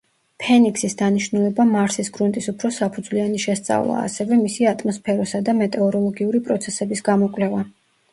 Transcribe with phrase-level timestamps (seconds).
[0.43, 7.61] ფენიქსის დანიშნულება მარსის გრუნტის უფრო საფუძვლიანი შესწავლაა, ასევე მისი ატმოსფეროსა და მეტეოროლოგიური პროცესების გამოკვლევა.